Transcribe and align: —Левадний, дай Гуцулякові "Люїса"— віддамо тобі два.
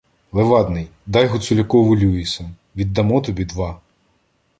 —Левадний, 0.33 0.89
дай 1.07 1.27
Гуцулякові 1.27 1.95
"Люїса"— 1.99 2.49
віддамо 2.75 3.21
тобі 3.21 3.45
два. 3.45 3.81